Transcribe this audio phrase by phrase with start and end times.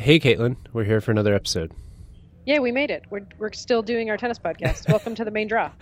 [0.00, 0.56] Hey, Caitlin.
[0.72, 1.72] We're here for another episode.
[2.46, 3.04] Yeah, we made it.
[3.10, 4.88] We're, we're still doing our tennis podcast.
[4.88, 5.72] Welcome to the main draw.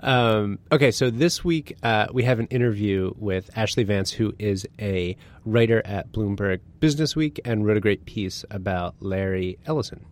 [0.00, 4.66] Um, okay, so this week uh, we have an interview with Ashlee Vance, who is
[4.80, 10.04] a writer at Bloomberg Businessweek and wrote a great piece about Larry Ellison.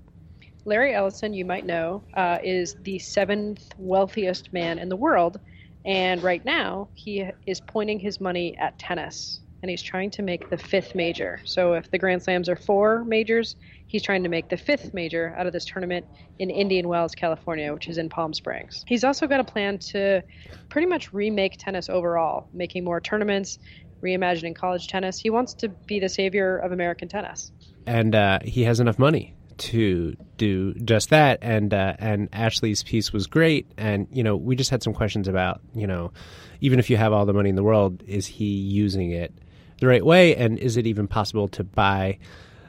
[0.65, 5.41] Larry Ellison, you might know, uh, is the seventh wealthiest man in the world.
[5.85, 9.41] And right now, he is pointing his money at tennis.
[9.63, 11.41] And he's trying to make the fifth major.
[11.45, 15.35] So if the Grand Slams are four majors, he's trying to make the fifth major
[15.37, 16.07] out of this tournament
[16.39, 18.85] in Indian Wells, California, which is in Palm Springs.
[18.87, 20.23] He's also got a plan to
[20.69, 23.59] pretty much remake tennis overall, making more tournaments,
[24.03, 25.19] reimagining college tennis.
[25.19, 27.51] He wants to be the savior of American tennis.
[27.87, 31.39] And uh, he has enough money to do just that.
[31.43, 33.71] And uh, and Ashlee's piece was great.
[33.77, 36.13] And you know, we just had some questions about you know,
[36.61, 39.33] even if you have all the money in the world, is he using it
[39.79, 40.35] the right way?
[40.37, 42.19] And is it even possible to buy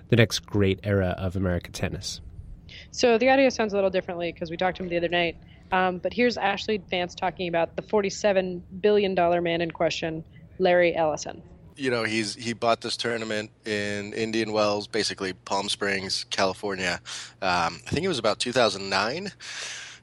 [0.09, 2.21] the next great era of American tennis?
[2.91, 5.37] So the audio sounds a little differently because we talked to him the other night.
[5.71, 10.23] Um, but here's Ashlee Vance talking about the $47 billion man in question,
[10.57, 11.43] Larry Ellison.
[11.75, 16.99] You know, he's he bought this tournament in Indian Wells, basically Palm Springs, California.
[17.41, 19.31] Um, I think it was about 2009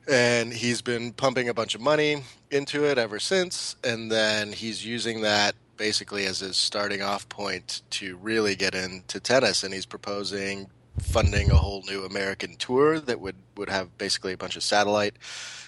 [0.08, 4.86] and he's been pumping a bunch of money into it ever since and then he's
[4.86, 9.86] using that basically as his starting off point to really get into tennis and he's
[9.86, 10.68] proposing
[11.00, 15.16] funding a whole new American tour that would would have basically a bunch of satellite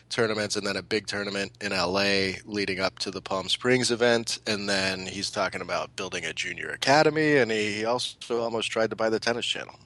[0.09, 4.39] tournaments and then a big tournament in LA leading up to the Palm Springs event
[4.47, 8.89] and then he's talking about building a junior academy and he, he also almost tried
[8.89, 9.79] to buy the tennis channel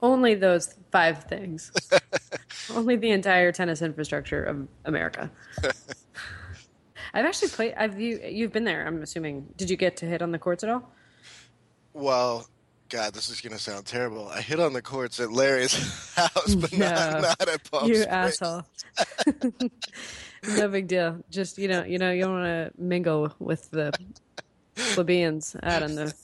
[0.00, 1.72] only those five things.
[2.74, 5.30] Only the entire tennis infrastructure of America.
[7.18, 7.74] I've actually played.
[7.76, 8.20] I've you.
[8.24, 8.86] You've been there.
[8.86, 9.48] I'm assuming.
[9.56, 10.88] Did you get to hit on the courts at all?
[11.92, 12.46] Well,
[12.88, 14.28] God, this is going to sound terrible.
[14.28, 15.74] I hit on the courts at Larry's
[16.14, 18.40] house, but no, not, not at Palm You Springs.
[18.40, 18.62] asshole.
[20.56, 21.18] no big deal.
[21.30, 23.92] Just you know, you know, you don't want to mingle with the
[24.94, 26.14] plebeians out in the.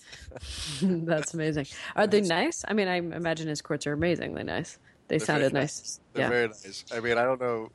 [0.82, 1.66] That's amazing.
[1.96, 2.64] Are they nice?
[2.68, 4.78] I mean, I imagine his courts are amazingly nice.
[5.08, 6.00] They They're sounded very nice.
[6.12, 6.28] They're Yeah.
[6.30, 6.84] very nice.
[6.94, 7.70] I mean, I don't know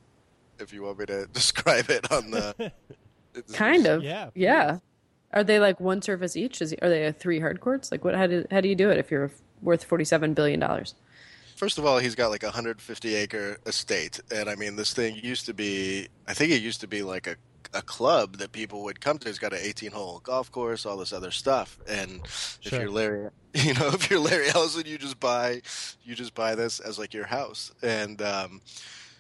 [0.60, 2.72] if you want me to describe it on the.
[3.40, 4.04] It's- Kind of.
[4.04, 4.80] Yeah, Yeah.
[5.32, 6.60] Are they like one surface each?
[6.62, 7.92] Is are they a three hard courts?
[7.92, 8.16] Like what?
[8.16, 10.96] How do how do you do it if you're worth forty seven billion dollars?
[11.56, 15.18] First of all, he's got like a 150 acre estate, and I mean, this thing
[15.22, 16.08] used to be.
[16.28, 17.36] I think it used to be like a
[17.76, 19.30] a club that people would come to.
[19.30, 23.30] It's got an 18 hole golf course, all this other stuff, and if you're Larry,
[23.54, 25.62] you know, if you're Larry Ellison, you just buy,
[26.04, 28.62] you just buy this as like your house, and um,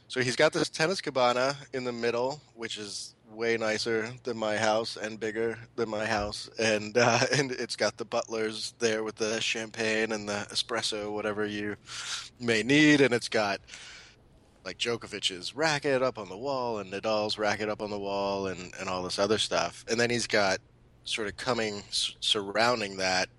[0.09, 4.57] so he's got this tennis cabana in the middle, which is way nicer than my
[4.57, 9.15] house and bigger than my house, and uh, and it's got the butlers there with
[9.15, 11.75] the champagne and the espresso, whatever you
[12.39, 13.61] may need, and it's got
[14.65, 18.73] like Djokovic's racket up on the wall and Nadal's racket up on the wall and
[18.79, 20.59] and all this other stuff, and then he's got
[21.05, 23.29] sort of coming s- surrounding that.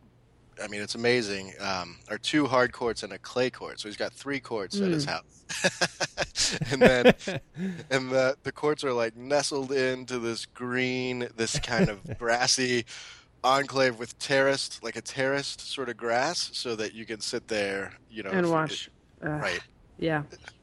[0.63, 1.55] I mean, it's amazing.
[1.61, 4.91] Um, are two hard courts and a clay court, so he's got three courts at
[4.93, 5.40] his house,
[6.71, 7.15] and then
[7.91, 12.85] and the the courts are like nestled into this green, this kind of grassy
[13.43, 17.95] enclave with terraced, like a terraced sort of grass, so that you can sit there,
[18.11, 18.91] you know, And if- watch.
[19.23, 19.29] Ugh.
[19.29, 19.61] Right.
[19.99, 20.23] Yeah.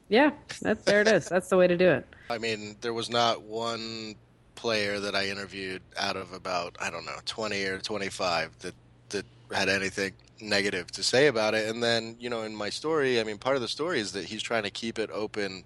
[0.09, 0.31] Yeah.
[0.61, 1.27] That's there it is.
[1.27, 2.07] That's the way to do it.
[2.29, 4.15] I mean, there was not one
[4.55, 8.73] player that I interviewed out of about I don't know twenty or twenty five that
[9.09, 11.69] that had anything negative to say about it.
[11.69, 14.25] And then you know, in my story, I mean, part of the story is that
[14.25, 15.63] he's trying to keep it open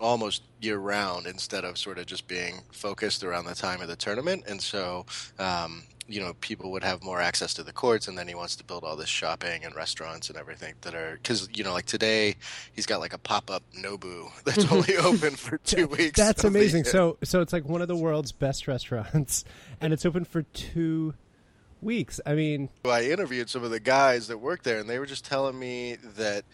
[0.00, 3.96] almost year round instead of sort of just being focused around the time of the
[3.96, 4.44] tournament.
[4.46, 5.06] And so,
[5.38, 8.56] um, you know, people would have more access to the courts, and then he wants
[8.56, 11.84] to build all this shopping and restaurants and everything that are because you know, like
[11.84, 12.36] today,
[12.72, 16.18] he's got like a pop up Nobu that's only open for two weeks.
[16.18, 16.84] That's amazing.
[16.84, 19.44] So so it's like one of the world's best restaurants,
[19.80, 21.14] and it's open for two
[21.82, 22.20] weeks.
[22.26, 25.24] I mean, I interviewed some of the guys that work there, and they were just
[25.24, 26.44] telling me that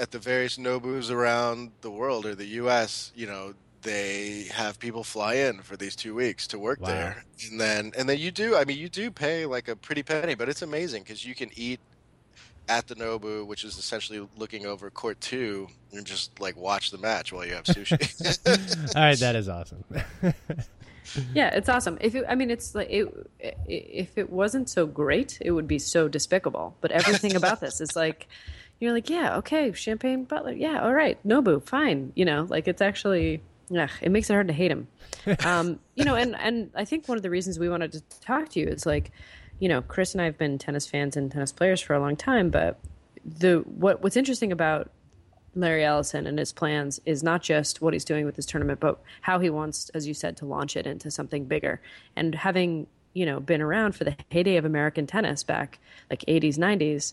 [0.00, 5.02] at the various Nobus around the world or the U.S., you know, they have people
[5.04, 6.86] fly in for these two weeks to work Wow.
[6.88, 8.56] there, and then and then you do.
[8.56, 11.50] I mean, you do pay like a pretty penny, but it's amazing because you can
[11.56, 11.80] eat
[12.68, 16.98] at the Nobu, which is essentially looking over court two, and just like watch the
[16.98, 17.98] match while you have sushi.
[18.96, 19.82] all right, that is awesome.
[21.34, 21.98] Yeah, it's awesome.
[22.00, 23.08] If it, I mean, it's like it,
[23.66, 26.76] if it wasn't so great, it would be so despicable.
[26.80, 28.28] But everything about this is like,
[28.80, 32.12] you're like, yeah, okay, Champagne Butler, yeah, all right, Nobu, fine.
[32.14, 34.88] You know, like it's actually, yeah, it makes it hard to hate him.
[35.44, 38.48] Um, you know, and and I think one of the reasons we wanted to talk
[38.50, 39.12] to you is like,
[39.60, 42.16] you know, Chris and I have been tennis fans and tennis players for a long
[42.16, 42.80] time, but
[43.24, 44.90] the what what's interesting about
[45.54, 49.00] Larry Ellison and his plans is not just what he's doing with this tournament, but
[49.20, 51.80] how he wants, as you said, to launch it into something bigger.
[52.16, 55.78] And having you know been around for the heyday of American tennis back
[56.10, 57.12] like 80s, 90s,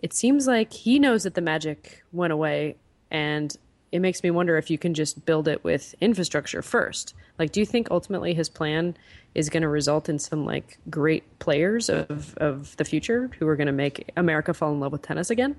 [0.00, 2.76] it seems like he knows that the magic went away,
[3.10, 3.56] and
[3.90, 7.14] it makes me wonder if you can just build it with infrastructure first.
[7.38, 8.96] Like, do you think ultimately his plan
[9.34, 13.56] is going to result in some like great players of of the future who are
[13.56, 15.56] going to make America fall in love with tennis again?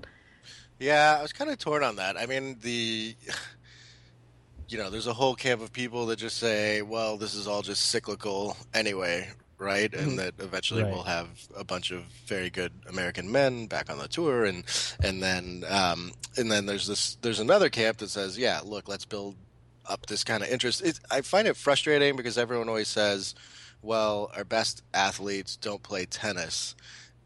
[0.79, 2.17] Yeah, I was kind of torn on that.
[2.17, 3.15] I mean, the
[4.67, 7.61] you know, there's a whole camp of people that just say, "Well, this is all
[7.61, 9.29] just cyclical anyway,
[9.59, 10.17] right?" And Mm-hmm.
[10.19, 10.91] that eventually Right.
[10.91, 14.63] we'll have a bunch of very good American men back on the tour, and
[15.03, 19.05] and then um, and then there's this there's another camp that says, "Yeah, look, let's
[19.05, 19.37] build
[19.87, 23.35] up this kind of interest." It, I find it frustrating because everyone always says,
[23.83, 26.75] "Well, our best athletes don't play tennis."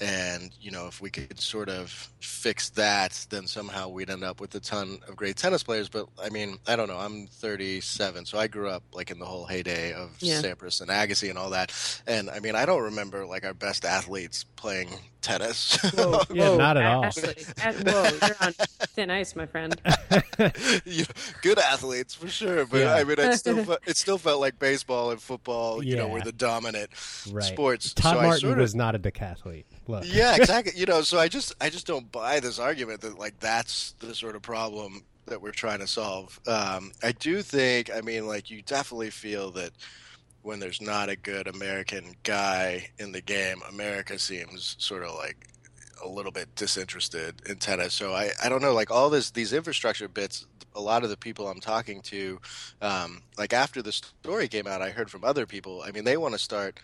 [0.01, 1.89] And you know, if we could sort of
[2.21, 5.89] fix that, then somehow we'd end up with a ton of great tennis players.
[5.89, 6.97] But I mean, I don't know.
[6.97, 10.41] I'm 37, so I grew up like in the whole heyday of Yeah.
[10.41, 11.73] Sampras and Agassi and all that.
[12.07, 14.89] And I mean, I don't remember like our best athletes playing
[15.21, 15.75] tennis.
[15.93, 17.03] Whoa, Yeah, whoa, not at all.
[17.03, 19.79] Ashlee, Ash- whoa, you're on thin ice, my friend.
[20.85, 21.05] you know,
[21.41, 22.93] good athletes for sure, but Yeah.
[22.95, 25.83] I mean, it still fe- it still felt like baseball and football.
[25.83, 26.91] You know, were the dominant
[27.31, 27.43] Right.
[27.43, 27.93] sports.
[27.93, 29.65] Todd so I Martin sort of, was not a decathlete.
[30.01, 30.73] Yeah, exactly.
[30.75, 34.15] You know, so I just I just don't buy this argument that like that's the
[34.15, 36.39] sort of problem that we're trying to solve.
[36.47, 39.71] Um, I do think, I mean, like you definitely feel that
[40.41, 45.47] when there's not a good American guy in the game, America seems sort of like
[46.03, 47.93] a little bit disinterested in tennis.
[47.93, 50.47] So I, I don't know, like all this these infrastructure bits.
[50.75, 52.39] A lot of the people I'm talking to,
[52.81, 55.83] um, like after the story came out, I heard from other people.
[55.85, 56.79] I mean, they want to start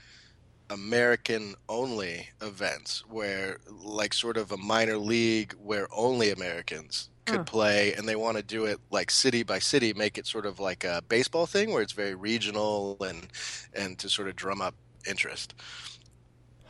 [0.69, 7.43] American only events where like sort of a minor league where only Americans could Huh.
[7.45, 10.59] play and they want to do it like city by city make it sort of
[10.59, 13.27] like a baseball thing where it's very regional and
[13.73, 14.75] and to sort of drum up
[15.07, 15.55] interest.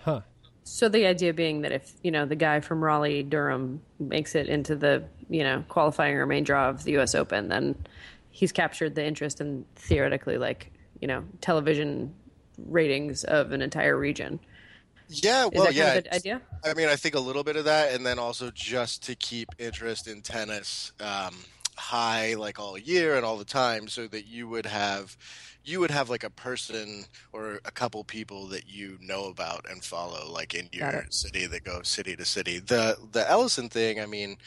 [0.03, 0.21] Huh.
[0.63, 4.47] So the idea being that if you know the guy from Raleigh Durham makes it
[4.47, 7.15] into the you know qualifying or main draw of the U.S.
[7.15, 7.75] Open, then
[8.31, 10.71] he's captured the interest and theoretically like
[11.01, 12.13] you know television
[12.57, 14.39] ratings of an entire region.
[15.07, 15.93] Yeah, well, yeah.
[15.93, 16.41] kind of idea?
[16.63, 19.49] I mean, I think a little bit of that, and then also just to keep
[19.59, 21.35] interest in tennis um,
[21.75, 25.15] high, like all year and all the time, so that you would have,
[25.63, 29.83] you would have like a person or a couple people that you know about and
[29.83, 32.57] follow, like in your city that go city to city.
[32.59, 34.37] The the Ellison thing, I mean.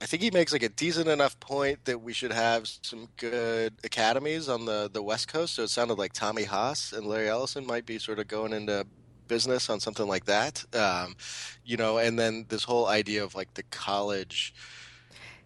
[0.00, 3.74] I think he makes like a decent enough point that we should have some good
[3.84, 5.54] academies on the, the West Coast.
[5.54, 8.86] So it sounded like Tommy Haas and Larry Ellison might be sort of going into
[9.28, 10.64] business on something like that.
[10.74, 11.16] Um,
[11.64, 14.54] you know, and then this whole idea of like the college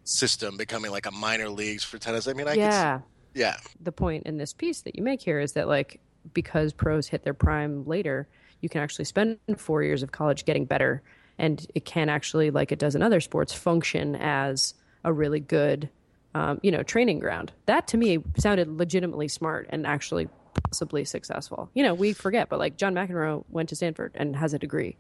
[0.04, 2.28] system becoming like a minor leagues for tennis.
[2.28, 2.98] I mean, I yeah.
[2.98, 6.00] could, yeah, the point in this piece that you make here is that like
[6.32, 8.28] because pros hit their prime later,
[8.60, 11.02] you can actually spend four years of college getting better,
[11.38, 15.90] and it can actually, like it does in other sports, function as a really good,
[16.34, 17.52] um, you know, training ground.
[17.66, 20.28] That to me sounded legitimately smart and actually
[20.68, 21.70] possibly successful.
[21.74, 24.96] You know, we forget, but like John McEnroe went to Stanford and has a degree.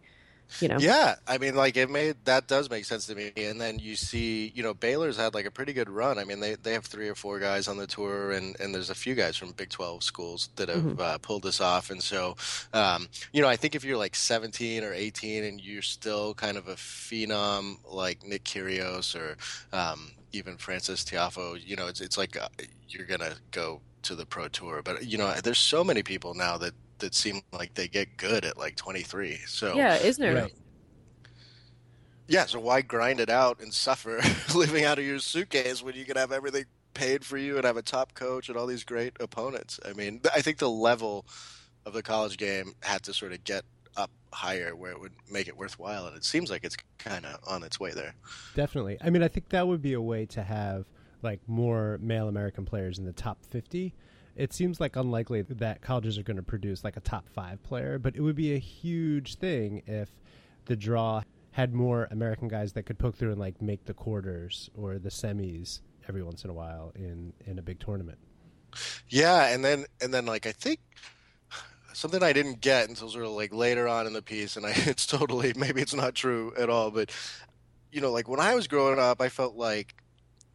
[0.60, 3.32] You know, Yeah, I mean, like it made that does make sense to me.
[3.36, 6.18] And then you see, you know, Baylor's had like a pretty good run.
[6.18, 8.90] I mean, they they have three or four guys on the tour, and and there's
[8.90, 11.90] a few guys from Big Twelve schools that have uh, pulled this off.
[11.90, 12.36] And so,
[12.72, 16.56] um, you know, I think if you're like 17 or 18 and you're still kind
[16.56, 19.36] of a phenom like Nick Kyrgios or
[19.76, 22.48] um, even Frances Tiafoe, you know, it's it's like uh,
[22.88, 24.82] you're gonna go to the pro tour.
[24.82, 28.44] But you know, there's so many people now that that seem like they get good
[28.44, 29.40] at like 23.
[29.46, 30.42] So yeah, isn't there?
[30.42, 30.52] Right.
[32.28, 34.20] yeah, so why grind it out and suffer
[34.54, 37.76] living out of your suitcase when you can have everything paid for you and have
[37.76, 39.80] a top coach and all these great opponents?
[39.84, 41.26] I mean, I think the level
[41.86, 43.64] of the college game had to sort of get
[43.96, 47.38] up higher where it would make it worthwhile, and it seems like it's kind of
[47.46, 48.14] on its way there.
[48.54, 48.98] Definitely.
[49.00, 50.86] I mean, I think that would be a way to have
[51.22, 53.94] like more male American players in the top 50.
[54.36, 57.98] It seems like unlikely that colleges are going to produce like a top 5 player,
[57.98, 60.10] but it would be a huge thing if
[60.66, 61.22] the draw
[61.52, 65.08] had more American guys that could poke through and like make the quarters or the
[65.08, 68.18] semis every once in a while in in a big tournament.
[69.08, 70.80] Yeah, and then and then like I think
[71.92, 74.72] something I didn't get until sort of like later on in the piece, and I,
[74.74, 77.10] it's totally maybe it's not true at all, but
[77.92, 79.94] you know, like when I was growing up, I felt like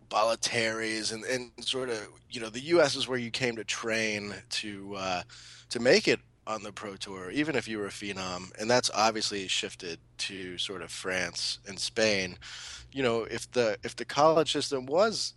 [0.09, 2.95] Bollettieri's and, and sort of you know the U.S.
[2.95, 5.21] is where you came to train to uh,
[5.69, 8.89] to make it on the pro tour, even if you were a phenom, and that's
[8.93, 12.37] obviously shifted to sort of France and Spain.
[12.91, 15.33] You know, if the if the college system was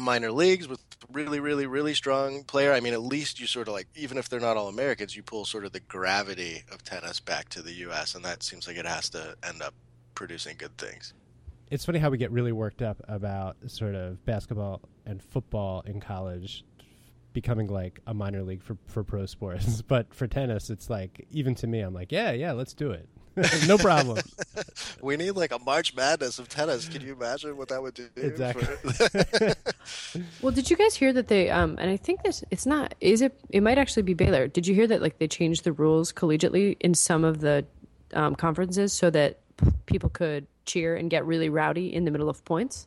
[0.00, 0.80] minor leagues with
[1.10, 2.72] really, really, really strong player.
[2.72, 5.22] I mean, at least you sort of like, even if they're not all Americans, you
[5.22, 8.76] pull sort of the gravity of tennis back to the U.S., and that seems like
[8.76, 9.74] it has to end up
[10.14, 11.12] producing good things.
[11.72, 16.00] It's funny how we get really worked up about sort of basketball and football in
[16.00, 16.66] college
[17.32, 19.80] becoming like a minor league for, for pro sports.
[19.88, 23.08] But for tennis, it's like, even to me, I'm like, yeah, yeah, let's do it.
[23.66, 24.18] no problem.
[25.00, 26.86] we need like a March Madness of tennis.
[26.88, 28.06] Can you imagine what that would do?
[28.16, 28.66] Exactly.
[30.42, 31.48] well, did you guys hear that they?
[31.48, 32.94] Um, and I think this it's not.
[33.00, 33.40] Is it?
[33.48, 34.46] It might actually be Baylor.
[34.48, 35.00] Did you hear that?
[35.00, 37.64] Like they changed the rules collegiately in some of the
[38.12, 42.28] um, conferences so that p- people could cheer and get really rowdy in the middle
[42.28, 42.86] of points.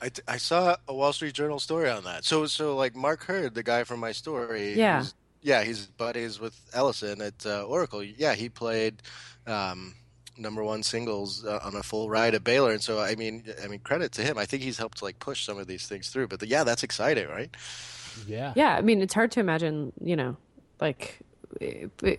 [0.00, 2.24] I, I saw a Wall Street Journal story on that.
[2.24, 4.74] So so like Mark Hurd, the guy from my story.
[4.74, 5.04] Yeah.
[5.42, 8.02] yeah, he's buddies with Ellison at uh, Oracle.
[8.02, 9.02] Yeah, he played
[9.46, 9.94] um,
[10.36, 13.68] number one singles uh, on a full ride at Baylor, and so I mean, I
[13.68, 14.36] mean, credit to him.
[14.38, 16.28] I think he's helped like push some of these things through.
[16.28, 17.54] But the, yeah, that's exciting, right?
[18.26, 18.76] Yeah, yeah.
[18.76, 19.92] I mean, it's hard to imagine.
[20.02, 20.36] You know,
[20.80, 21.20] like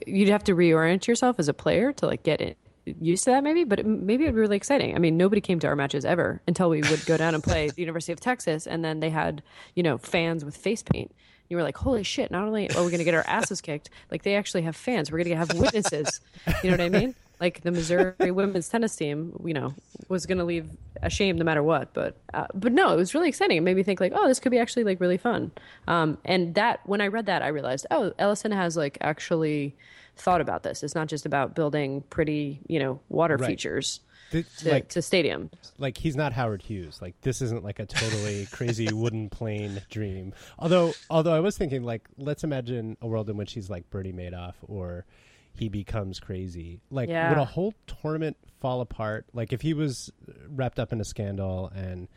[0.07, 2.57] you'd have to reorient yourself as a player to like get it
[3.01, 5.41] used to that maybe but it, maybe it would be really exciting i mean nobody
[5.41, 8.19] came to our matches ever until we would go down and play the university of
[8.19, 9.41] texas and then they had
[9.75, 11.11] you know fans with face paint
[11.49, 13.89] you were like, holy shit, not only are we going to get our asses kicked,
[14.11, 15.11] like they actually have fans.
[15.11, 16.19] We're going to have witnesses.
[16.63, 17.15] You know what I mean?
[17.39, 19.73] Like the Missouri women's tennis team, you know,
[20.09, 20.67] was going to leave
[21.03, 21.93] ashamed no matter what.
[21.93, 23.57] But, uh, but no, it was really exciting.
[23.57, 25.51] It made me think like, oh, this could be actually like really fun.
[25.87, 29.75] Um, and that, when I read that, I realized, oh, Ellison has like actually
[30.17, 30.83] thought about this.
[30.83, 33.47] It's not just about building pretty, you know, water right.
[33.47, 35.49] features to, like, to stadium.
[35.77, 36.99] Like he's not Howard Hughes.
[37.01, 40.33] Like this isn't like a totally crazy wooden plane dream.
[40.59, 44.13] Although, although I was thinking like, let's imagine a world in which he's like Bernie
[44.13, 45.05] Madoff or
[45.53, 46.79] he becomes crazy.
[46.91, 47.29] Like, yeah.
[47.29, 49.25] would a whole tournament fall apart?
[49.33, 50.11] Like if he was
[50.49, 52.07] wrapped up in a scandal and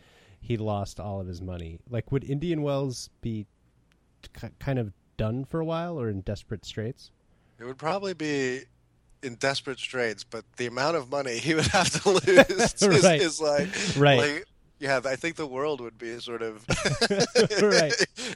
[0.40, 3.46] he lost all of his money, like would Indian Wells be
[4.58, 7.10] kind of done for a while or in desperate straits?
[7.60, 8.62] It would probably be
[9.22, 12.26] in desperate straits, but the amount of money he would have to lose
[12.82, 13.20] is, right.
[13.20, 14.18] is like, right.
[14.18, 14.46] Like,
[14.78, 16.66] yeah, I think the world would be sort of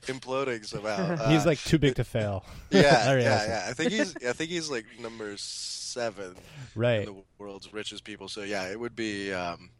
[0.06, 1.14] imploding somehow.
[1.14, 2.44] Uh, he's like too big to fail.
[2.70, 3.66] Yeah, yeah, yeah.
[3.66, 4.14] I think he's.
[4.16, 6.34] I think he's like number seven.
[6.74, 7.08] Right.
[7.08, 8.28] In the world's richest people.
[8.28, 9.32] So yeah, it would be.
[9.32, 9.70] Um,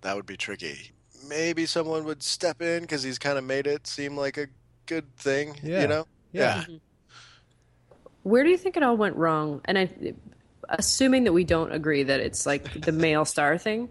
[0.00, 0.90] that would be tricky.
[1.28, 4.48] Maybe someone would step in because he's kind of made it seem like a
[4.86, 5.56] good thing.
[5.62, 5.82] Yeah.
[5.82, 6.06] You know.
[6.32, 6.42] Yeah.
[6.42, 6.62] yeah.
[6.62, 6.76] Mm-hmm.
[8.22, 9.60] Where do you think it all went wrong?
[9.64, 9.90] And I,
[10.68, 13.88] assuming that we don't agree that it's like the male star thing,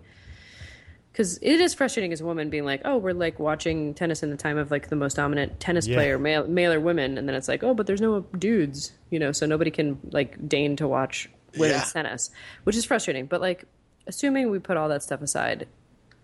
[1.11, 4.29] because it is frustrating as a woman being like, oh, we're like watching tennis in
[4.29, 5.95] the time of like the most dominant tennis yeah.
[5.95, 9.19] player, male, male or women, and then it's like, oh, but there's no dudes, you
[9.19, 12.03] know, so nobody can like deign to watch women's yeah.
[12.03, 12.31] tennis,
[12.63, 13.25] which is frustrating.
[13.25, 13.65] But like,
[14.07, 15.67] assuming we put all that stuff aside,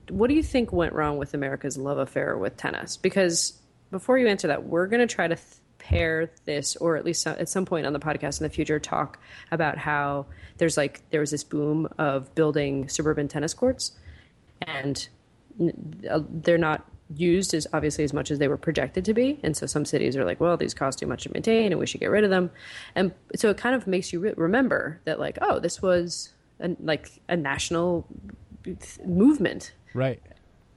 [0.09, 2.95] what do you think went wrong with America's love affair with tennis?
[2.95, 3.59] Because
[3.91, 5.45] before you answer that, we're going to try to th-
[5.87, 9.19] pair this, or at least at some point on the podcast in the future, talk
[9.51, 10.25] about how
[10.57, 13.93] there's like there was this boom of building suburban tennis courts,
[14.61, 15.07] and
[16.09, 19.39] uh, they're not used as obviously as much as they were projected to be.
[19.43, 21.87] And so some cities are like well these cost too much to maintain and we
[21.87, 22.51] should get rid of them.
[22.93, 26.75] And so it kind of makes you re- remember that like oh this was a,
[26.81, 28.05] like a national
[29.05, 29.71] movement.
[29.93, 30.21] Right.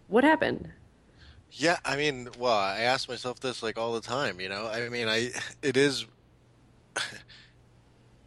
[0.06, 0.70] What happened
[1.52, 4.40] yeah, I mean, well, I ask myself this like all the time.
[4.40, 5.30] You know, I mean, I
[5.62, 6.06] it is.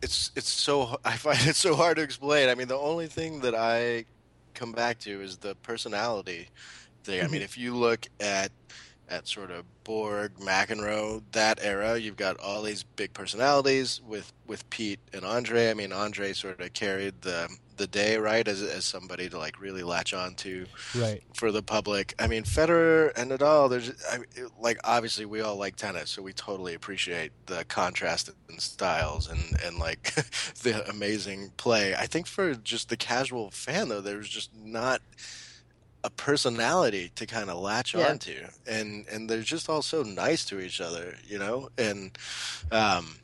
[0.02, 2.50] It's it's so I find it so hard to explain.
[2.50, 4.04] I mean, the only thing that I
[4.54, 6.50] come back to is the personality
[7.06, 7.20] thing.
[7.20, 7.26] Mm-hmm.
[7.26, 8.52] I mean, if you look at
[9.14, 11.98] at sort of Borg, McEnroe, that era.
[11.98, 15.70] You've got all these big personalities with, with Pete and Andre.
[15.70, 19.60] I mean, Andre sort of carried the the day, right, as as somebody to like
[19.60, 20.66] really latch on to,
[20.96, 22.14] right, for the public.
[22.20, 23.70] I mean, Federer and Nadal.
[23.70, 24.20] There's I
[24.60, 29.60] like obviously we all like tennis, so we totally appreciate the contrast in styles and
[29.64, 30.14] and like
[30.62, 31.96] the amazing play.
[31.96, 35.02] I think for just the casual fan though, there's just not
[36.04, 38.10] a personality to kind of latch yeah.
[38.10, 38.36] onto
[38.68, 42.18] and and they're just all so nice to each other you know and
[42.72, 43.16] um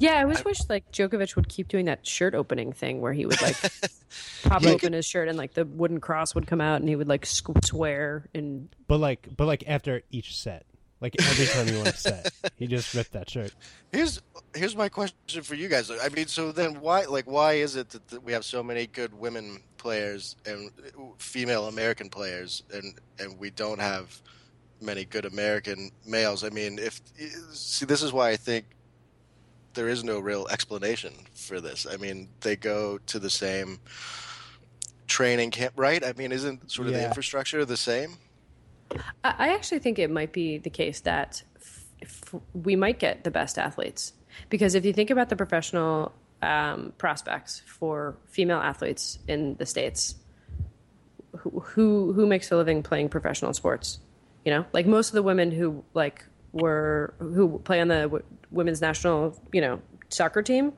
[0.00, 3.12] yeah, I always I, wish like Djokovic would keep doing that shirt opening thing where
[3.12, 3.56] he would like
[4.42, 6.96] pop open could, his shirt and like the wooden cross would come out and he
[6.96, 8.74] would like swear and.
[8.88, 10.64] But like, but like after each set,
[11.02, 13.54] like every time he won a set, he just ripped that shirt.
[13.92, 14.22] Here's
[14.54, 15.90] here's my question for you guys.
[15.90, 18.86] I mean, so then why like why is it that, that we have so many
[18.86, 20.70] good women players and
[21.18, 24.20] female American players, and and we don't have
[24.80, 26.44] many good American males?
[26.44, 27.00] I mean, if
[27.52, 28.66] see, this is why I think
[29.72, 31.86] there is no real explanation for this.
[31.90, 33.78] I mean, they go to the same
[35.06, 36.04] training camp, right?
[36.04, 38.18] I mean, isn't sort of the infrastructure the same?
[39.24, 43.24] I I actually think it might be the case that f- f- we might get
[43.24, 44.12] the best athletes
[44.50, 50.14] because if you think about the professional um, prospects for female athletes in the states,
[51.36, 54.00] who, who who makes a living playing professional sports?
[54.44, 58.80] You know, like most of the women who like were who play on the women's
[58.80, 60.72] national you know soccer team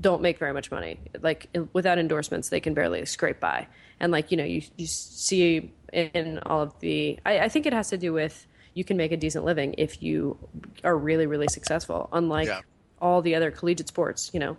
[0.00, 0.98] don't make very much money.
[1.20, 3.68] Like without endorsements, they can barely scrape by.
[4.00, 7.72] And like you know, you you see in all of the, I, I think it
[7.72, 10.38] has to do with you can make a decent living if you
[10.84, 12.08] are really really successful.
[12.12, 12.60] Unlike Yeah.
[13.00, 14.56] All the other collegiate sports, you know.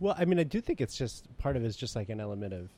[0.00, 2.20] Well, I mean, I do think it's just part of it is just like an
[2.20, 2.70] element of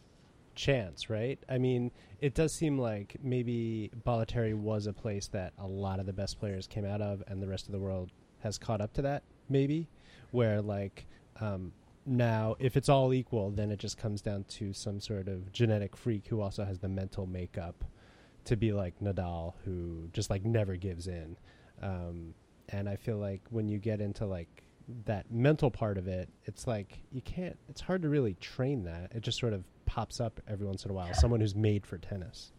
[0.54, 1.38] chance, right?
[1.48, 6.06] I mean, it does seem like maybe Bollettieri was a place that a lot of
[6.06, 8.10] the best players came out of, and the rest of the world
[8.40, 9.22] has caught up to that.
[9.48, 9.88] Maybe
[10.30, 11.06] where like
[11.40, 11.72] um,
[12.06, 15.96] now, if it's all equal, then it just comes down to some sort of genetic
[15.96, 17.84] freak who also has the mental makeup
[18.46, 21.36] to be like Nadal, who just like never gives in.
[21.82, 22.34] Um,
[22.72, 24.48] and I feel like when you get into like
[25.06, 27.56] that mental part of it, it's like you can't.
[27.68, 29.12] It's hard to really train that.
[29.14, 31.12] It just sort of pops up every once in a while.
[31.14, 32.52] Someone who's made for tennis.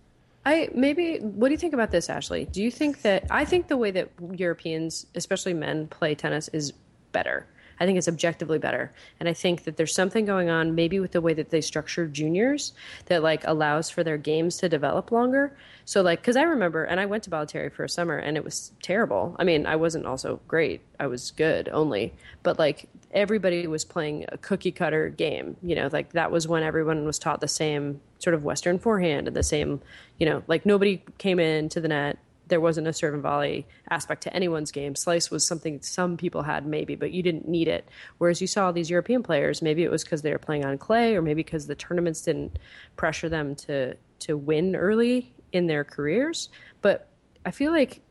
[0.46, 2.52] I maybe what do you think about this, Ashlee?
[2.52, 6.74] Do you think that I think the way that Europeans, especially men, play tennis is
[7.12, 7.46] better.
[7.82, 8.94] I think it's objectively better.
[9.20, 12.06] And I think that there's something going on maybe with the way that they structure
[12.06, 12.74] juniors
[13.08, 15.58] that like allows for their games to develop longer.
[15.86, 18.44] So like cuz I remember and I went to Bollettieri for a summer and it
[18.44, 19.36] was terrible.
[19.40, 20.82] I mean, I wasn't also great.
[21.00, 25.90] I was good only, but like everybody was playing a cookie cutter game, you know,
[25.92, 29.42] like that was when everyone was taught the same sort of western forehand and the
[29.42, 29.82] same,
[30.20, 32.20] you know, like nobody came into the net
[32.52, 34.94] there wasn't a serve and volley aspect to anyone's game.
[34.94, 37.88] Slice was something some people had maybe, but you didn't need it.
[38.18, 41.16] Whereas you saw these European players, maybe it was because they were playing on clay,
[41.16, 42.60] or maybe because the tournaments didn't
[42.98, 46.50] pressure them to to win early in their careers.
[46.82, 47.08] But
[47.46, 48.02] I feel like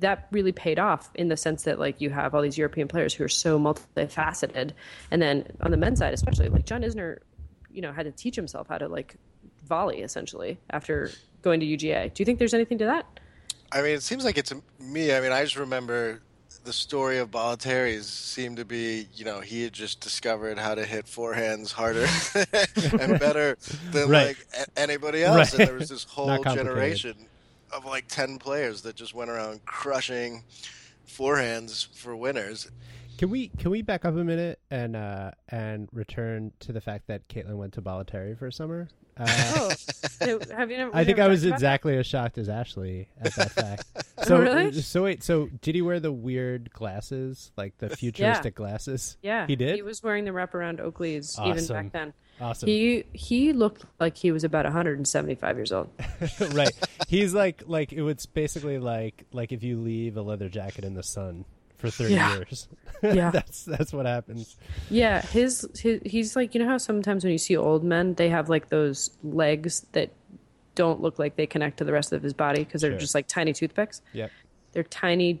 [0.00, 3.14] that really paid off in the sense that like you have all these European players
[3.14, 4.72] who are so multifaceted,
[5.10, 7.20] and then on the men's side, especially like John Isner,
[7.72, 9.16] you know, had to teach himself how to like
[9.64, 12.12] volley essentially after going to UGA.
[12.12, 13.19] Do you think there's anything to that?
[13.72, 15.14] I mean, it seems like it's me.
[15.14, 16.20] I mean, I just remember
[16.64, 20.84] the story of Bollettieri's seemed to be, you know, he had just discovered how to
[20.84, 22.06] hit forehands harder
[23.02, 23.56] and better
[23.92, 24.26] than Right.
[24.28, 25.54] like a- anybody else.
[25.54, 27.14] And there was this whole generation
[27.72, 30.42] of like 10 players that just went around crushing
[31.08, 32.68] forehands for winners.
[33.20, 37.08] Can we can we back up a minute and uh, and return to the fact
[37.08, 38.88] that Caitlin went to Bollettieri for a summer?
[39.14, 39.26] Uh,
[40.22, 40.96] Oh, have you never?
[40.96, 43.84] I think I was exactly as shocked as Ashlee at that fact.
[44.24, 44.72] So, Really?
[44.72, 49.18] so wait, so did he wear the weird glasses, like the futuristic glasses?
[49.22, 49.76] Yeah, he did.
[49.76, 52.14] He was wearing the wraparound Oakleys even back then.
[52.40, 55.90] awesome, He he looked like he was about 175 years old.
[56.52, 56.72] right?
[57.06, 60.94] He's like like it was basically like like if you leave a leather jacket in
[60.94, 61.44] the sun
[61.80, 62.36] for thirty Yeah.
[62.36, 62.68] years.
[63.02, 63.30] Yeah.
[63.30, 64.58] that's that's what happens.
[64.90, 68.28] Yeah, his, his he's like you know how sometimes when you see old men, they
[68.28, 70.10] have like those legs that
[70.74, 72.98] don't look like they connect to the rest of his body because they're Sure.
[73.00, 74.02] just like tiny toothpicks.
[74.12, 74.30] Yep.
[74.72, 75.40] They're tiny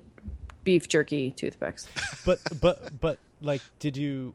[0.64, 1.86] beef jerky toothpicks.
[2.24, 4.34] But but but like, did you?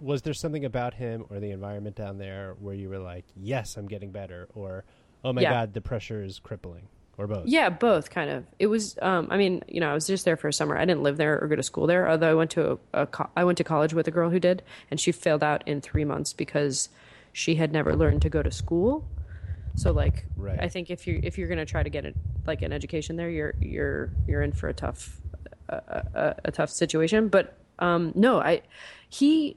[0.00, 3.76] Was there something about him or the environment down there where you were like, "Yes,
[3.76, 4.84] I'm getting better," or
[5.24, 5.50] "Oh my Yeah.
[5.50, 6.86] god, the pressure is crippling,"
[7.18, 7.46] or both?
[7.46, 8.44] Yeah, both kind of.
[8.58, 8.98] It was.
[9.00, 10.76] Um, I mean, you know, I was just there for a summer.
[10.76, 12.08] I didn't live there or go to school there.
[12.08, 14.38] Although I went to a, a co- I went to college with a girl who
[14.40, 16.88] did, and she failed out in three months because
[17.32, 19.06] she had never learned to go to school.
[19.74, 20.58] So like, Right.
[20.58, 23.30] I think if you if you're gonna try to get it like an education there,
[23.30, 25.20] you're you're you're in for a tough
[25.68, 25.76] a,
[26.14, 27.28] a, a tough situation.
[27.28, 28.62] But um, no, I
[29.08, 29.56] he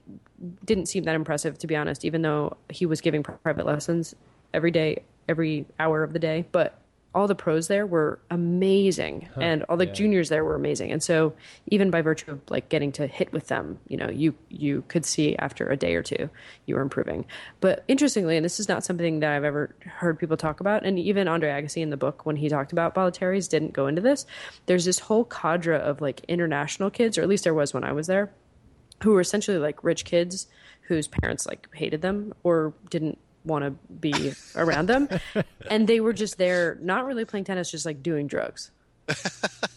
[0.66, 2.04] didn't seem that impressive to be honest.
[2.04, 4.14] Even though he was giving private lessons
[4.54, 6.80] every day, every hour of the day, but
[7.16, 9.94] all the pros there were amazing and all the yeah.
[9.94, 10.92] juniors there were amazing.
[10.92, 11.34] And so
[11.68, 15.06] even by virtue of like getting to hit with them you know you you could
[15.06, 16.30] see after a day or two
[16.66, 17.26] you were improving.
[17.62, 21.00] But interestingly and this is not something that i've ever heard people talk about and
[21.00, 24.26] even andre agassi in the book when he talked about Bollettieri's didn't go into this.
[24.68, 27.92] There's this whole cadre of like international kids or at least there was when i
[27.92, 28.32] was there
[29.04, 30.48] who were essentially like rich kids
[30.82, 35.08] whose parents like hated them or didn't want to be around them
[35.70, 38.72] and they were just there not really playing tennis just like doing drugs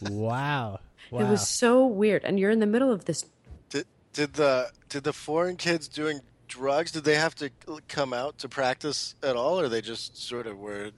[0.03, 0.81] Wow.
[1.11, 1.21] Wow.
[1.21, 3.25] it was so weird and you're in the middle of this
[3.71, 6.93] Did, did the did the foreign kids doing drugs?
[6.93, 10.47] Did they have to uh, come out to practice at all, or they just sort
[10.47, 10.91] of were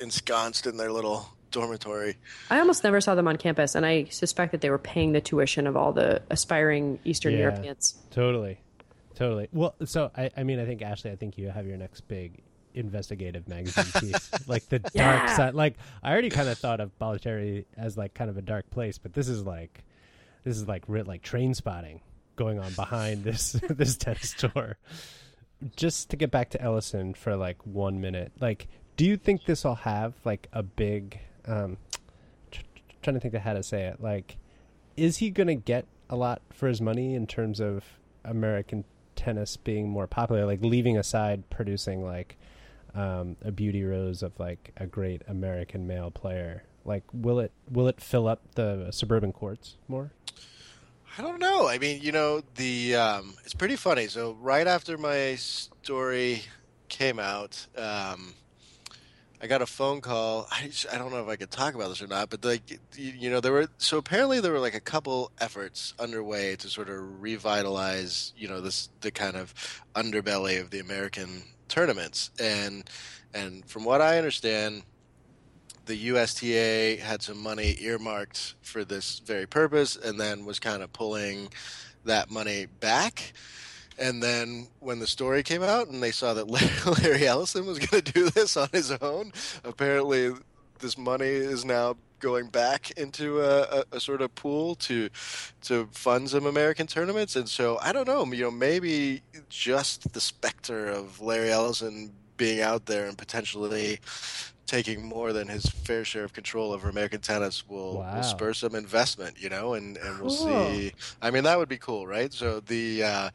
[0.00, 2.16] ensconced in their little dormitory.
[2.50, 5.20] I almost never saw them on campus, and I suspect that they were paying the
[5.20, 7.38] tuition of all the aspiring Eastern Yeah.
[7.38, 7.94] Europeans.
[8.10, 8.58] Totally,
[9.18, 9.48] totally.
[9.52, 12.40] Well, so I, I mean, I think Ashlee, I think you have your next big
[12.72, 15.54] investigative magazine piece, like the dark side.
[15.54, 18.96] Like I already kind of thought of Bollettieri as like kind of a dark place,
[18.96, 19.82] but this is like,
[20.44, 22.00] this is like writ like Trainspotting
[22.36, 24.76] going on behind this this tennis tour.
[25.74, 29.64] Just to get back to Ellison for like one minute, like, do you think this
[29.64, 31.18] will have like a big?
[31.44, 31.76] Um,
[32.52, 34.00] tr- tr- trying to think of how to say it.
[34.00, 34.36] Like,
[34.96, 37.84] is he going to get a lot for his money in terms of
[38.24, 38.84] American
[39.18, 40.46] tennis being more popular?
[40.46, 42.36] Like, leaving aside producing like
[42.94, 46.64] um, a beauty rose of like a great American male player.
[46.84, 50.12] Like, will it will it fill up the suburban courts more?
[51.18, 51.66] I don't know.
[51.68, 54.06] I mean, you know, the um, it's pretty funny.
[54.06, 56.42] So right after my story
[56.88, 58.34] came out, um,
[59.40, 60.46] I got a phone call.
[60.50, 62.78] I, I don't know if I could talk about this or not, but like you,
[62.96, 66.88] you know, there were so apparently there were like a couple efforts underway to sort
[66.88, 69.54] of revitalize, you know, this the kind of
[69.94, 72.88] underbelly of the American tournaments, and
[73.34, 74.82] and from what I understand,
[75.86, 80.92] the USTA had some money earmarked for this very purpose and then was kind of
[80.92, 81.48] pulling
[82.04, 83.32] that money back.
[83.98, 86.48] And then when the story came out and they saw that
[87.02, 89.32] Larry Ellison was going to do this on his own,
[89.64, 90.32] apparently
[90.78, 95.08] this money is now going back into a, a, a sort of pool to
[95.62, 97.36] to fund some American tournaments.
[97.36, 102.60] And so I don't know, you know, maybe just the specter of Larry Ellison being
[102.60, 103.98] out there and potentially
[104.66, 108.16] taking more than his fair share of control over American tennis will, Wow.
[108.16, 110.92] will spur some investment, you know, and, and we'll see.
[111.22, 112.30] I mean, that would be cool, right?
[112.32, 113.30] So the, uh,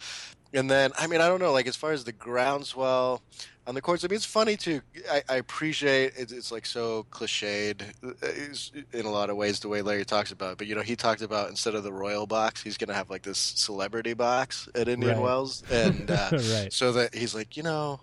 [0.54, 3.22] and then, I mean, I don't know, like as far as the groundswell
[3.66, 4.82] on the courts, I mean, it's funny too.
[5.12, 9.70] I, I appreciate it's, it's like so cliched uh, in a lot of ways the
[9.70, 10.58] way Larry talks about it.
[10.58, 13.10] But, you know, he talked about instead of the royal box, he's going to have
[13.10, 15.24] like this celebrity box at Indian Right.
[15.24, 15.64] Wells.
[15.72, 16.68] And, uh, right.
[16.72, 18.00] so that he's like, you know,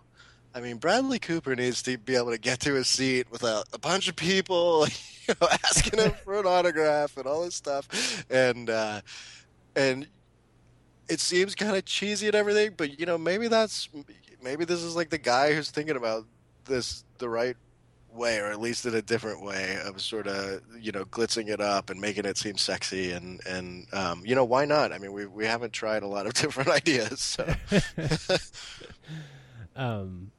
[0.54, 3.78] I mean, Bradley Cooper needs to be able to get to his seat without a
[3.78, 4.86] bunch of people
[5.28, 9.00] you know, asking him for an autograph and all this stuff, and uh,
[9.76, 10.08] and
[11.10, 13.88] it seems kind of cheesy and everything, but you know, maybe that's
[14.42, 16.24] maybe this is like the guy who's thinking about
[16.64, 17.56] this the right
[18.12, 21.60] way, or at least in a different way of sort of you know glitzing it
[21.60, 24.92] up and making it seem sexy, and and um, you know why not?
[24.92, 27.54] I mean, we we haven't tried a lot of different ideas, so.
[29.76, 30.30] um,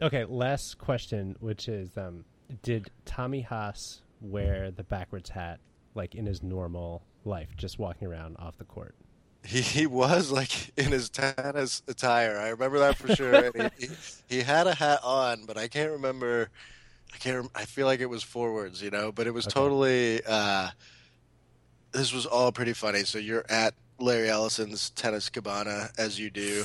[0.00, 2.24] okay, last question, which is, um,
[2.62, 5.58] did Tommy Haas wear the backwards hat
[5.94, 8.94] like in his normal life, just walking around off the court?
[9.44, 12.38] He, he was like in his tennis attire.
[12.38, 13.50] I remember that for sure.
[13.54, 13.88] He, he,
[14.28, 16.50] he had a hat on, but I can't remember.
[17.14, 17.50] I can't.
[17.54, 19.12] I feel like it was forwards, you know.
[19.12, 19.54] But it was Okay.
[19.54, 20.20] totally.
[20.26, 20.68] Uh,
[21.92, 23.04] this was all pretty funny.
[23.04, 26.64] So you're at Larry Ellison's tennis cabana as you do,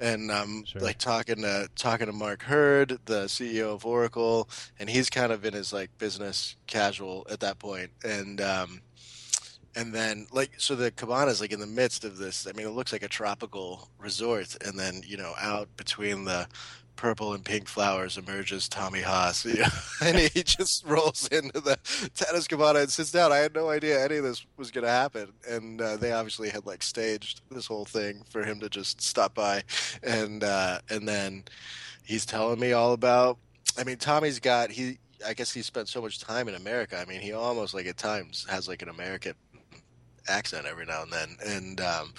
[0.00, 0.82] and um, Sure.
[0.82, 5.44] like talking to talking to Mark Hurd, the CEO of Oracle, and he's kind of
[5.44, 8.82] in his like business casual at that point, and um,
[9.76, 12.46] and then like so the cabana's like in the midst of this.
[12.48, 16.48] I mean, it looks like a tropical resort, and then you know out between the
[16.96, 19.68] purple and pink flowers emerges Tommy Haas, you know,
[20.02, 21.78] and he just rolls into the
[22.14, 23.32] tennis cabana and sits down.
[23.32, 26.48] I had no idea any of this was going to happen, and uh, they obviously
[26.48, 29.62] had like staged this whole thing for him to just stop by,
[30.02, 31.44] and uh, and then
[32.02, 33.38] he's telling me all about.
[33.78, 34.98] I mean, Tommy's got he.
[35.26, 36.98] I guess he spent so much time in America.
[36.98, 39.32] I mean, he almost like at times has like an American
[40.28, 42.12] accent every now and then, and um,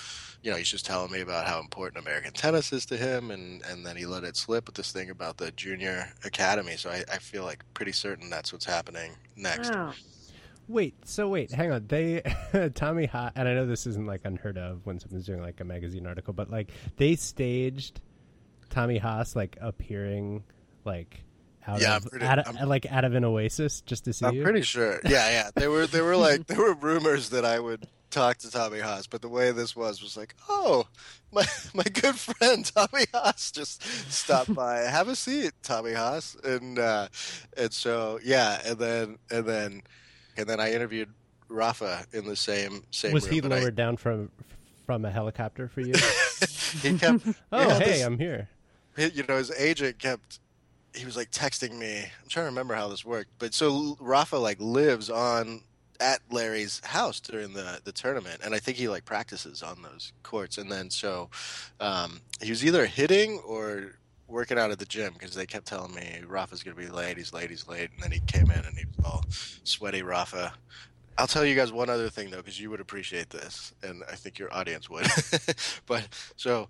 [0.43, 3.61] you know, he's just telling me about how important American tennis is to him, and
[3.65, 6.77] and then he let it slip with this thing about the junior academy.
[6.77, 9.73] So I, I feel like pretty certain that's what's happening next.
[9.73, 9.93] Wow.
[10.69, 11.87] Wait, so wait, hang on.
[11.87, 12.21] They
[12.75, 15.63] Tommy Haas, and I know this isn't like unheard of when someone's doing like a
[15.63, 18.01] magazine article, but like they staged
[18.69, 20.43] Tommy Haas like appearing
[20.83, 21.23] like
[21.65, 24.35] out Yeah, of pretty- out of, like out of an oasis just to see I'm
[24.35, 24.43] you.
[24.43, 24.99] pretty sure.
[25.05, 25.49] Yeah, yeah.
[25.55, 29.07] There were there were like there were rumors that I would talk to Tommy Haas,
[29.07, 30.87] but the way this was was like, oh,
[31.31, 34.79] my my good friend Tommy Haas just stopped by.
[34.81, 37.07] Have a seat, Tommy Haas, and uh,
[37.57, 39.81] and so yeah, and then and then
[40.37, 41.09] and then I interviewed
[41.49, 43.13] Rafa in the same same.
[43.13, 44.31] Was he and I- lowered down from
[44.85, 45.93] from a helicopter for you?
[46.81, 47.27] he kept.
[47.51, 48.49] oh, yeah, hey, this- I'm here.
[48.97, 50.39] you know, his agent kept.
[50.95, 51.99] He was like texting me.
[51.99, 55.61] I'm trying to remember how this worked, but so Rafa like lives on
[55.99, 60.13] at Larry's house during the the tournament, and I think he like practices on those
[60.23, 60.57] courts.
[60.57, 61.29] And then so
[61.79, 63.93] um, he was either hitting or
[64.27, 67.17] working out at the gym because they kept telling me Rafa's gonna be late.
[67.17, 67.49] He's late.
[67.49, 67.89] He's late.
[67.93, 69.25] And then he came in and he was all
[69.63, 70.53] sweaty, Rafa.
[71.17, 74.15] I'll tell you guys one other thing though, because you would appreciate this, and I
[74.15, 75.07] think your audience would.
[75.87, 76.69] but so,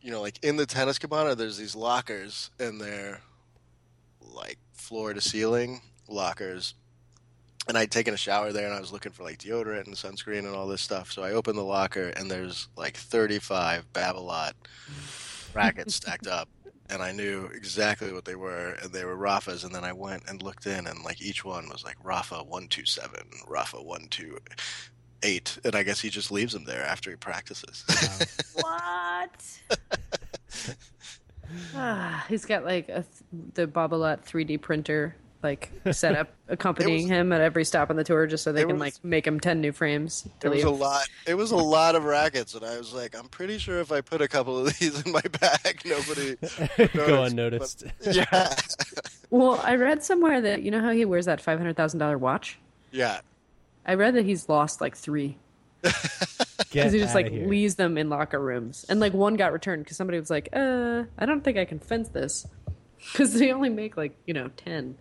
[0.00, 3.20] you know, like in the tennis cabana, there's these lockers, and they're
[4.20, 6.74] like floor to ceiling lockers.
[7.68, 10.40] And I'd taken a shower there, and I was looking for like deodorant and sunscreen
[10.40, 11.10] and all this stuff.
[11.10, 14.52] So I opened the locker, and there's like 35 Babolat
[15.54, 16.48] rackets stacked up
[16.90, 19.64] and I knew exactly what they were, and they were Rafa's.
[19.64, 22.68] And then I went and looked in, and like each one was like Rafa one
[22.68, 24.38] two seven, Rafa one two
[25.22, 27.84] eight, and I guess he just leaves them there after he practices.
[28.54, 29.60] what?
[31.74, 33.04] ah, he's got like a,
[33.54, 38.04] the Babolat 3D printer like set up accompanying was- him at every stop on the
[38.04, 40.64] tour just so they can was- like make him 10 new frames to It was
[40.64, 41.08] a lot.
[41.26, 44.00] It was a lot of rackets, and I was like, I'm pretty sure if I
[44.00, 46.36] put a couple of these in my bag, nobody.
[46.94, 47.84] Go noticed, unnoticed.
[48.04, 48.54] but- yeah,
[49.30, 52.58] Well, I read somewhere that you know how he wears that $500,000 watch?
[52.90, 53.20] yeah.
[53.88, 55.36] I read that he's lost like 3
[55.82, 57.46] because he just like here.
[57.46, 58.84] leaves them in locker rooms.
[58.88, 61.78] And like one got returned because somebody was like, "Uh, I don't think I can
[61.78, 62.46] fence this."
[63.14, 64.96] Cuz they only make like, you know, 10.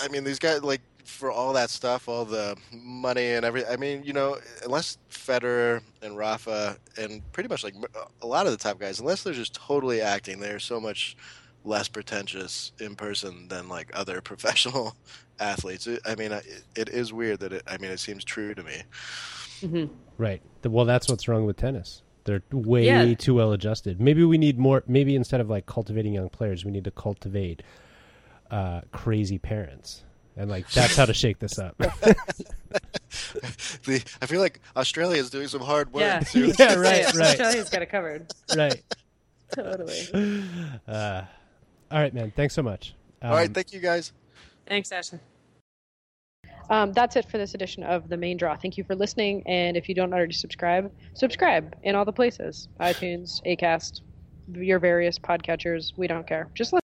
[0.00, 3.72] I mean, these guys like for all that stuff, all the money and everything.
[3.72, 7.74] I mean, you know, unless Federer and Rafa and pretty much like
[8.22, 11.16] a lot of the top guys, unless they're just totally acting, they're so much
[11.64, 14.94] less pretentious in person than like other professional
[15.40, 15.88] athletes.
[16.06, 17.62] I mean, it, it is weird that it.
[17.66, 18.82] I mean, it seems true to me.
[19.62, 19.92] Mm-hmm.
[20.16, 20.42] Right.
[20.64, 22.02] Well, that's what's wrong with tennis.
[22.24, 23.14] They're way Yeah.
[23.14, 24.00] too well adjusted.
[24.00, 24.84] Maybe we need more.
[24.86, 27.62] Maybe instead of like cultivating young players, we need to cultivate
[28.50, 30.04] uh, crazy parents,
[30.36, 31.76] and like that's how to shake this up.
[33.84, 36.02] The I feel like Australia is doing some hard work.
[36.02, 36.20] Yeah.
[36.20, 36.52] too.
[36.58, 36.74] yeah.
[36.74, 37.04] Right.
[37.14, 37.28] Right.
[37.28, 38.32] Australia's got it covered.
[38.56, 38.80] right.
[39.54, 40.44] Totally.
[40.86, 41.22] Uh,
[41.90, 42.32] all right, man.
[42.36, 42.94] Thanks so much.
[43.20, 44.12] Um, all right, thank you guys.
[44.68, 45.18] Thanks, Ashton.
[46.68, 48.56] Um, that's it for this edition of the main draw.
[48.56, 52.68] Thank you for listening, and if you don't already subscribe, subscribe in all the places:
[52.78, 54.02] iTunes, Acast,
[54.54, 55.92] your various podcatchers.
[55.96, 56.48] We don't care.
[56.54, 56.78] Just listen.